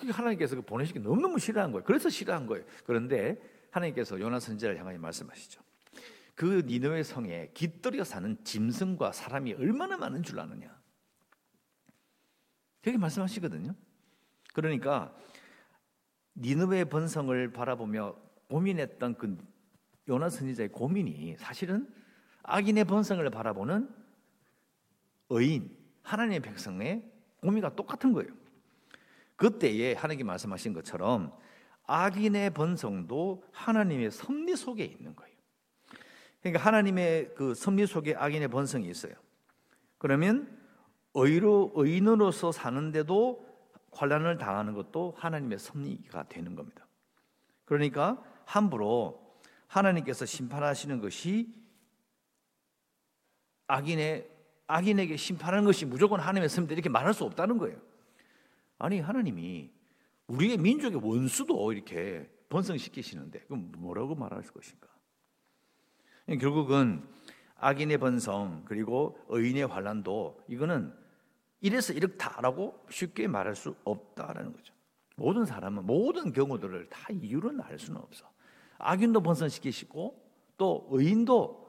그 0.00 0.08
하나님께서 0.08 0.56
그 0.56 0.62
보내시기 0.62 0.98
너무너무 1.00 1.38
싫어한 1.38 1.72
거예요. 1.72 1.84
그래서 1.84 2.08
싫어한 2.08 2.46
거예요. 2.46 2.64
그런데 2.84 3.40
하나님께서 3.70 4.18
요나 4.18 4.40
선지자를 4.40 4.78
향하여 4.78 4.98
말씀하시죠. 4.98 5.60
그 6.34 6.62
니느웨 6.66 7.02
성에 7.02 7.50
깃들여 7.52 8.02
사는 8.04 8.36
짐승과 8.42 9.12
사람이 9.12 9.54
얼마나 9.54 9.96
많은 9.96 10.22
줄 10.22 10.40
아느냐. 10.40 10.74
그렇게 12.80 12.98
말씀하시거든요. 12.98 13.74
그러니까 14.54 15.14
니느웨 16.36 16.84
번성을 16.84 17.52
바라보며 17.52 18.16
고민했던 18.48 19.16
그 19.18 19.36
요나 20.08 20.30
선지자의 20.30 20.70
고민이 20.70 21.36
사실은 21.36 21.92
악인의 22.42 22.84
번성을 22.84 23.28
바라보는 23.28 23.94
의인 25.28 25.76
하나님의 26.02 26.40
백성의 26.40 27.04
고민과 27.42 27.76
똑같은 27.76 28.12
거예요. 28.12 28.39
그때에 29.40 29.94
하나님께 29.94 30.22
말씀하신 30.22 30.74
것처럼 30.74 31.32
악인의 31.86 32.50
번성도 32.50 33.42
하나님의 33.52 34.10
섭리 34.10 34.54
속에 34.54 34.84
있는 34.84 35.16
거예요. 35.16 35.34
그러니까 36.42 36.62
하나님의 36.62 37.32
그 37.34 37.54
섭리 37.54 37.86
속에 37.86 38.14
악인의 38.14 38.48
번성이 38.48 38.90
있어요. 38.90 39.14
그러면 39.96 40.58
의로 41.14 41.72
의인으로서 41.74 42.52
사는데도 42.52 43.48
환란을 43.92 44.36
당하는 44.36 44.74
것도 44.74 45.14
하나님의 45.16 45.58
섭리가 45.58 46.28
되는 46.28 46.54
겁니다. 46.54 46.86
그러니까 47.64 48.22
함부로 48.44 49.38
하나님께서 49.68 50.26
심판하시는 50.26 51.00
것이 51.00 51.54
악인의 53.68 54.28
악인에게 54.66 55.16
심판하는 55.16 55.64
것이 55.64 55.86
무조건 55.86 56.20
하나님의 56.20 56.50
섭리다 56.50 56.74
이렇게 56.74 56.90
말할 56.90 57.14
수 57.14 57.24
없다는 57.24 57.56
거예요. 57.56 57.89
아니 58.80 58.98
하나님이 58.98 59.70
우리의 60.26 60.56
민족의 60.56 61.00
원수도 61.02 61.72
이렇게 61.72 62.28
번성시키시는데 62.48 63.40
그럼 63.40 63.70
뭐라고 63.76 64.14
말할 64.14 64.42
것인가? 64.42 64.88
결국은 66.40 67.06
악인의 67.56 67.98
번성 67.98 68.62
그리고 68.64 69.18
의인의 69.28 69.66
환란도 69.66 70.44
이거는 70.48 70.94
이래서 71.60 71.92
이렇다라고 71.92 72.86
쉽게 72.88 73.28
말할 73.28 73.54
수 73.54 73.76
없다라는 73.84 74.52
거죠. 74.54 74.72
모든 75.16 75.44
사람은 75.44 75.84
모든 75.84 76.32
경우들을 76.32 76.88
다 76.88 77.12
이유는 77.12 77.60
알 77.60 77.78
수는 77.78 78.00
없어. 78.00 78.24
악인도 78.78 79.20
번성시키시고 79.20 80.18
또 80.56 80.88
의인도 80.90 81.68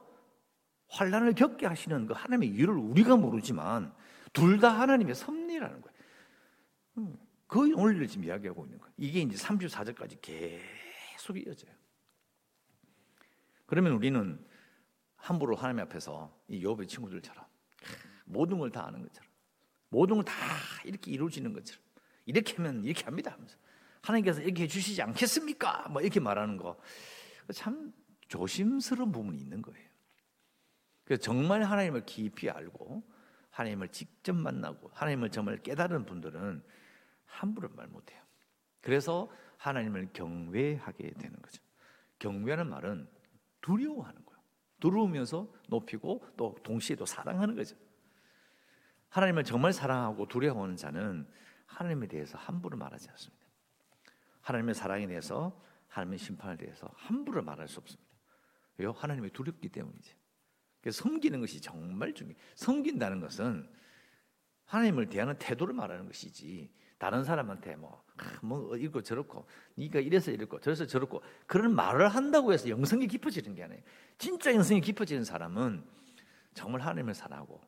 환란을 0.88 1.34
겪게 1.34 1.66
하시는 1.66 2.06
그 2.06 2.14
하나님의 2.14 2.48
이유를 2.56 2.74
우리가 2.74 3.16
모르지만 3.16 3.92
둘 4.32 4.60
다 4.60 4.70
하나님의 4.80 5.14
섭리라는 5.14 5.82
거예요. 5.82 5.91
음, 6.98 7.16
그 7.46 7.72
원리를 7.74 8.06
지금 8.08 8.24
이야기하고 8.24 8.64
있는 8.64 8.78
거예요. 8.78 8.92
이게 8.96 9.20
이제 9.20 9.36
34절까지 9.36 10.20
계속 10.20 11.36
이어져요. 11.38 11.72
그러면 13.66 13.92
우리는 13.92 14.44
함부로 15.16 15.56
하나님 15.56 15.80
앞에서 15.84 16.36
이 16.48 16.62
욥의 16.62 16.88
친구들처럼 16.88 17.44
모든 18.24 18.58
걸 18.58 18.70
다 18.70 18.86
아는 18.86 19.02
것처럼 19.02 19.30
모든 19.88 20.16
걸 20.16 20.24
다 20.24 20.34
이렇게 20.84 21.10
이루어지는 21.10 21.52
것처럼 21.52 21.82
이렇게 22.26 22.54
하면 22.56 22.84
이렇게 22.84 23.04
합니다 23.04 23.32
하면서 23.32 23.56
하나님께서 24.02 24.42
이렇게 24.42 24.64
해주시지 24.64 25.00
않겠습니까? 25.02 25.88
뭐 25.90 26.02
이렇게 26.02 26.20
말하는 26.20 26.56
거 26.56 26.78
참 27.52 27.92
조심스러운 28.28 29.12
부분이 29.12 29.36
있는 29.38 29.60
거예요. 29.60 29.88
그래서 31.04 31.20
정말 31.22 31.62
하나님을 31.64 32.06
깊이 32.06 32.48
알고 32.48 33.02
하나님을 33.50 33.88
직접 33.88 34.34
만나고 34.34 34.90
하나님을 34.94 35.30
정말 35.30 35.58
깨달은 35.62 36.06
분들은 36.06 36.62
함부로 37.32 37.68
말 37.70 37.86
못해요. 37.88 38.20
그래서 38.80 39.30
하나님을 39.56 40.12
경외하게 40.12 41.12
되는 41.14 41.40
거죠. 41.40 41.62
경외하는 42.18 42.68
말은 42.68 43.08
두려워하는 43.60 44.24
거예요. 44.24 44.42
두려우면서 44.80 45.52
높이고 45.68 46.26
또 46.36 46.56
동시에 46.62 46.96
또 46.96 47.06
사랑하는 47.06 47.54
거죠. 47.54 47.76
하나님을 49.08 49.44
정말 49.44 49.72
사랑하고 49.72 50.26
두려워하는 50.26 50.76
자는 50.76 51.28
하나님에 51.66 52.08
대해서 52.08 52.36
함부로 52.38 52.76
말하지 52.76 53.08
않습니다. 53.10 53.46
하나님의 54.40 54.74
사랑에 54.74 55.06
대해서 55.06 55.60
하나님의 55.88 56.18
심판에 56.18 56.56
대해서 56.56 56.90
함부로 56.96 57.42
말할 57.42 57.68
수 57.68 57.78
없습니다. 57.80 58.10
왜요? 58.78 58.92
하나님이 58.92 59.30
두렵기 59.30 59.68
때문이죠. 59.68 60.16
그래서 60.80 61.02
섬기는 61.02 61.40
것이 61.40 61.60
정말 61.60 62.12
중요해요. 62.12 62.38
섬긴다는 62.56 63.20
것은 63.20 63.70
하나님을 64.64 65.08
대하는 65.08 65.38
태도를 65.38 65.74
말하는 65.74 66.06
것이지 66.06 66.72
다른 67.02 67.24
사람한테 67.24 67.74
뭐, 67.74 68.00
아, 68.16 68.22
뭐 68.42 68.76
이렇고 68.76 69.02
저렇고 69.02 69.44
네가 69.74 69.98
이래서 69.98 70.30
이렇고 70.30 70.60
저래서 70.60 70.86
저렇고 70.86 71.20
그런 71.48 71.74
말을 71.74 72.06
한다고 72.06 72.52
해서 72.52 72.68
영성이 72.68 73.08
깊어지는 73.08 73.56
게 73.56 73.64
아니에요. 73.64 73.82
진짜 74.18 74.54
영성이 74.54 74.80
깊어지는 74.80 75.24
사람은 75.24 75.84
정말 76.54 76.80
하나님을 76.82 77.12
사랑하고 77.14 77.60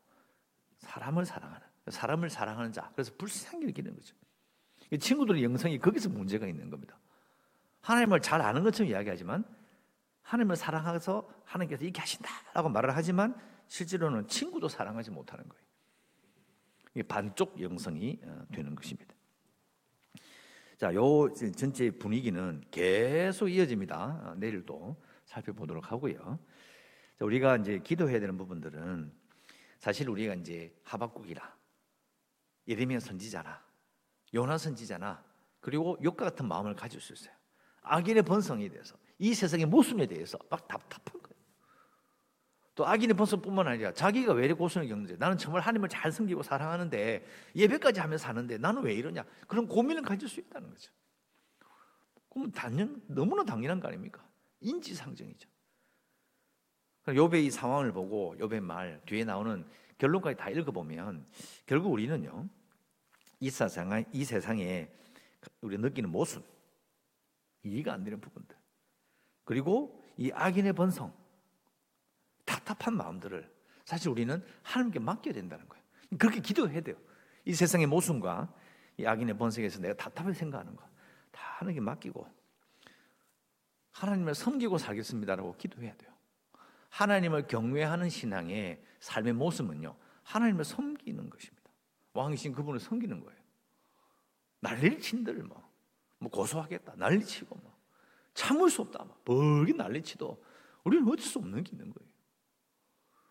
사람을 0.79 1.25
사랑하는 1.25 1.67
사람을 1.89 2.31
사랑하는 2.31 2.71
자 2.71 2.93
그래서 2.95 3.11
불쌍히 3.19 3.65
느끼는 3.67 3.97
거죠. 3.97 4.15
친구들의 5.01 5.43
영성이 5.43 5.81
거기서 5.81 6.11
문제가 6.11 6.47
있는 6.47 6.71
겁니다. 6.71 6.97
하나님을 7.81 8.21
잘 8.21 8.41
아는 8.41 8.63
것처럼 8.63 8.89
이야기하지만 8.89 9.45
하나님을 10.23 10.55
사랑해서 10.55 11.29
하나님께서 11.45 11.83
이렇게 11.83 11.99
하신다라고 11.99 12.69
말을 12.69 12.95
하지만 12.95 13.35
실제로는 13.67 14.29
친구도 14.29 14.69
사랑하지 14.69 15.11
못하는 15.11 15.45
거예요. 15.49 17.05
반쪽 17.09 17.61
영성이 17.61 18.21
어, 18.23 18.47
되는 18.53 18.77
것입니다. 18.77 19.13
자, 20.85 20.95
요 20.95 21.33
전체 21.33 21.91
분위기는 21.91 22.63
계속 22.71 23.49
이어집니다. 23.49 23.97
어, 24.23 24.35
내일도 24.37 25.03
살펴보도록 25.25 25.91
하고요. 25.91 26.39
자, 27.19 27.25
우리가 27.25 27.57
이제 27.57 27.79
기도해야 27.79 28.21
되는 28.21 28.37
부분들은 28.37 29.11
사실 29.79 30.11
우리가 30.11 30.35
이제 30.35 30.77
하박국이라 30.83 31.57
예레미야 32.69 33.01
선지자나 33.01 33.65
요나 34.35 34.59
선지자나 34.59 35.25
그리고 35.61 35.97
욕과 36.03 36.27
같은 36.27 36.47
마음을 36.47 36.75
가질 36.75 37.01
수 37.01 37.15
있어요. 37.15 37.35
악인의 37.81 38.25
번성에 38.25 38.69
대해서 38.69 38.95
이 39.19 39.33
세상의 39.33 39.65
모순에 39.65 40.05
대해서 40.05 40.37
막 40.51 40.69
답답한. 40.69 41.19
또 42.75 42.87
악인의 42.87 43.15
번성뿐만 43.17 43.69
아니라 43.69 43.93
자기가 43.93 44.33
왜 44.33 44.47
이렇게 44.47 44.59
고생을 44.59 44.89
겪는지 44.89 45.17
나는 45.17 45.39
정말 45.39 45.63
하나님을 45.63 45.89
잘 45.89 46.11
섬기고 46.11 46.43
사랑하는데 46.43 47.25
예배까지 47.55 48.01
하면서 48.01 48.25
사는데 48.27 48.59
나는 48.59 48.83
왜 48.83 48.95
이러냐 48.95 49.25
그런 49.47 49.69
고민을 49.69 50.03
가질 50.03 50.29
수 50.29 50.41
있다는 50.41 50.71
거죠. 50.71 50.93
그럼 52.29 52.51
당연 52.51 53.01
너무나 53.07 53.45
당연한 53.45 53.79
거 53.79 53.89
아닙니까? 53.89 54.27
인지상정이죠. 54.61 55.49
요배 57.09 57.43
이 57.43 57.51
상황을 57.51 57.93
보고 57.93 58.35
요배 58.39 58.61
말 58.61 59.01
뒤에 59.07 59.25
나오는 59.25 59.65
결론까지 59.99 60.37
다 60.37 60.51
읽어보면 60.51 61.27
결국 61.67 61.93
우리는요 61.93 62.49
이 63.41 63.51
세상에 63.51 64.05
이 64.13 64.25
세상에 64.25 64.91
우리 65.61 65.79
느끼는 65.79 66.11
모순 66.11 66.43
이해가 67.63 67.93
안 67.93 68.03
되는 68.03 68.21
부분들 68.21 68.57
그리고 69.45 70.03
이 70.17 70.31
악인의 70.33 70.73
번성, 70.73 71.13
답답한 72.65 72.97
마음들을 72.97 73.51
사실 73.85 74.09
우리는 74.09 74.43
하나님께 74.63 74.99
맡겨야 74.99 75.35
된다는 75.35 75.69
거예요. 75.69 75.85
그렇게 76.19 76.41
기도해야 76.41 76.81
돼요. 76.81 76.97
이 77.45 77.53
세상의 77.53 77.87
모순과 77.87 78.53
이 78.97 79.07
악인의 79.07 79.37
번성에서 79.37 79.81
내가 79.81 79.95
답답해 79.95 80.33
생각하는 80.33 80.75
거 80.75 80.95
다 81.35 81.43
하나님께 81.59 81.81
맡기고 81.81 82.27
하나님을 83.91 84.35
섬기고 84.35 84.79
살겠습니다라고 84.79 85.57
기도해야 85.57 85.95
돼요. 85.97 86.13
하나님을 86.89 87.49
경외하는 87.49 88.09
신앙의 88.09 88.83
삶의 89.01 89.35
모습은요, 89.35 89.97
하나님을 90.23 90.65
섬기는 90.65 91.29
것입니다. 91.29 91.71
왕이신 92.13 92.53
그분을 92.53 92.81
섬기는 92.81 93.21
거예요. 93.21 93.41
난리를 94.61 95.01
친들 95.01 95.43
뭐, 95.43 95.69
뭐 96.19 96.31
고소하겠다, 96.31 96.95
난리치고 96.97 97.57
뭐. 97.57 97.75
참을 98.35 98.71
수 98.71 98.83
없다. 98.83 99.05
벌기 99.25 99.75
난리치도 99.75 100.43
우리는 100.85 101.07
어쩔 101.09 101.25
수 101.25 101.39
없는 101.39 101.63
게 101.63 101.73
있는 101.73 101.93
거예요. 101.93 102.11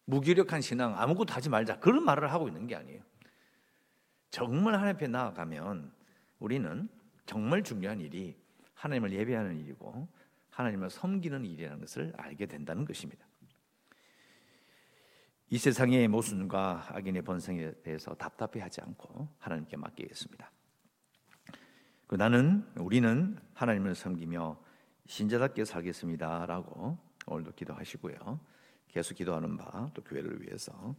무기력한 0.06 0.62
신앙 0.62 0.98
아무것도 0.98 1.34
하지 1.34 1.50
말자 1.50 1.80
그런 1.80 2.04
말을 2.04 2.32
하고 2.32 2.48
있는 2.48 2.68
게 2.68 2.76
아니에요. 2.76 3.02
정말 4.30 4.76
하나님 4.76 4.96
앞에 4.96 5.08
나아가면 5.08 5.94
우리는 6.40 6.90
정말 7.26 7.64
중요한 7.64 8.02
일이 8.02 8.36
하나님을 8.74 9.14
예배하는 9.14 9.60
일이고 9.60 10.08
하나님을 10.50 10.90
섬기는 10.90 11.46
일이라는 11.46 11.80
것을 11.80 12.14
알게 12.18 12.48
된다는 12.48 12.86
것입니다. 12.86 13.26
이 15.50 15.58
세상의 15.58 16.08
모순과 16.08 16.88
악인의 16.90 17.22
번성에 17.22 17.72
대해서 17.84 18.16
답답해하지 18.16 18.82
않고 18.82 19.30
하나님께 19.38 19.78
맡기겠습니다. 19.78 20.52
그 22.08 22.16
나는 22.16 22.68
우리는 22.76 23.38
하나님을 23.54 23.96
섬기며 23.96 24.60
신자답게 25.06 25.66
살겠습니다라고 25.66 26.98
오늘도 27.28 27.54
기도하시고요. 27.54 28.40
계속 28.94 29.16
기도하는 29.16 29.58
바 29.58 29.90
또 29.96 30.04
교회를 30.04 30.44
위해서 30.44 30.96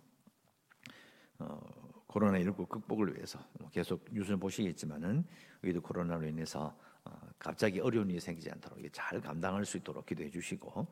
어, 1.38 2.02
코로나 2.08 2.38
19 2.38 2.66
극복을 2.66 3.14
위해서 3.14 3.38
뭐 3.60 3.70
계속 3.70 4.04
뉴스를 4.10 4.36
보시겠지만은 4.36 5.24
우리도 5.62 5.80
코로나로 5.80 6.26
인해서 6.26 6.76
어, 7.04 7.12
갑자기 7.38 7.78
어려운 7.80 8.10
일이 8.10 8.18
생기지 8.18 8.50
않도록 8.50 8.78
잘 8.92 9.20
감당할 9.20 9.64
수 9.64 9.76
있도록 9.76 10.06
기도해 10.06 10.28
주시고 10.30 10.86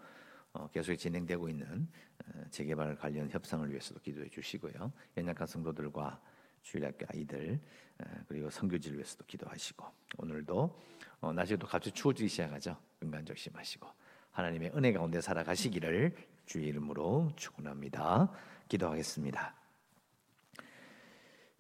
어, 0.53 0.69
계속 0.71 0.95
진행되고 0.95 1.49
있는 1.49 1.89
어, 2.25 2.45
재개발 2.51 2.95
관련 2.97 3.29
협상을 3.29 3.69
위해서도 3.69 3.99
기도해 4.01 4.29
주시고요. 4.29 4.93
연약한 5.17 5.47
성도들과 5.47 6.21
주일학교 6.63 7.05
아이들 7.13 7.61
어, 7.99 8.05
그리고 8.29 8.49
선교지를 8.49 8.99
위해서도 8.99 9.25
기도하시고 9.27 9.85
오늘도 10.19 10.81
어, 11.21 11.33
낮에도 11.33 11.67
갑자기 11.67 11.95
추워지기 11.97 12.29
시작하죠. 12.29 12.77
은간 13.03 13.27
조심하시고 13.27 13.89
하나님의 14.31 14.73
은혜 14.77 14.93
가운데 14.93 15.21
살아가시기를 15.21 16.32
주의 16.53 16.67
이름으로 16.67 17.33
축원합니다. 17.35 18.31
기도하겠습니다. 18.69 19.55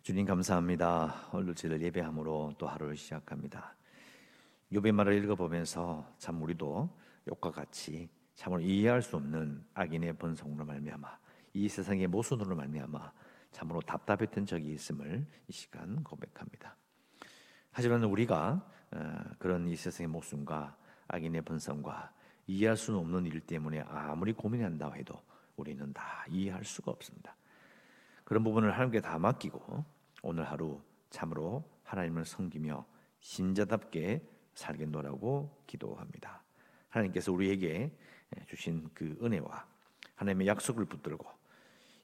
주님 0.02 0.26
감사합니다. 0.26 1.30
오늘 1.32 1.54
저를 1.54 1.80
예배함으로 1.80 2.56
또 2.58 2.66
하루를 2.66 2.94
시작합니다. 2.94 3.74
욥의 4.70 4.92
말을 4.92 5.14
읽어보면서 5.14 6.14
참 6.18 6.42
우리도 6.42 6.90
욕과 7.26 7.52
같이 7.52 8.10
참으로 8.34 8.60
이해할 8.60 9.00
수 9.00 9.16
없는 9.16 9.64
악인의 9.72 10.18
번성으로 10.18 10.66
말미암아 10.66 11.08
이 11.54 11.70
세상의 11.70 12.08
모순으로 12.08 12.54
말미암아 12.54 13.12
참으로 13.50 13.80
답답했던 13.80 14.44
적이 14.44 14.74
있음을 14.74 15.26
이 15.48 15.52
시간 15.52 16.04
고백합니다. 16.04 16.76
하지만 17.70 18.04
우리가 18.04 18.70
어, 18.90 19.22
그런 19.38 19.66
이 19.68 19.74
세상의 19.74 20.08
모순과 20.08 20.76
악인의 21.08 21.40
번성과 21.46 22.12
이해할 22.46 22.76
수는 22.76 22.98
없는 23.00 23.26
일 23.26 23.40
때문에 23.40 23.80
아무리 23.88 24.32
고민한다 24.32 24.92
해도 24.92 25.20
우리는 25.56 25.92
다 25.92 26.24
이해할 26.28 26.64
수가 26.64 26.90
없습니다. 26.90 27.36
그런 28.24 28.42
부분을 28.44 28.72
하나님께 28.72 29.00
다 29.00 29.18
맡기고 29.18 29.84
오늘 30.22 30.44
하루 30.44 30.80
참으로 31.10 31.64
하나님을 31.84 32.24
섬기며 32.24 32.84
신자답게 33.20 34.26
살겠노라고 34.54 35.64
기도합니다. 35.66 36.42
하나님께서 36.88 37.32
우리에게 37.32 37.90
주신 38.48 38.88
그 38.94 39.16
은혜와 39.22 39.66
하나님의 40.16 40.46
약속을 40.46 40.84
붙들고 40.86 41.26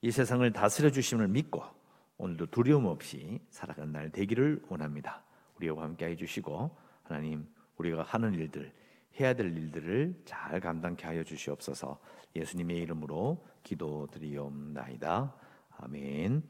이 0.03 0.11
세상을 0.11 0.51
다스려 0.53 0.90
주심을 0.90 1.29
믿고 1.29 1.62
오늘도 2.18 2.46
두려움 2.46 2.87
없이 2.87 3.40
살아가는 3.51 3.92
날 3.92 4.11
되기를 4.11 4.62
원합니다. 4.68 5.22
우리와 5.57 5.85
함께 5.85 6.07
해주시고 6.07 6.77
하나님 7.05 7.46
우리가 7.77 8.03
하는 8.03 8.35
일들 8.35 8.72
해야 9.20 9.35
될 9.35 9.57
일들을 9.57 10.22
잘 10.24 10.61
감당케 10.61 11.07
하여 11.07 11.24
주시옵소서. 11.24 11.98
예수님의 12.37 12.78
이름으로 12.78 13.44
기도드리옵나이다. 13.62 15.35
아멘. 15.78 16.48